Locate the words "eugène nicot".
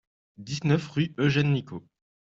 1.19-1.85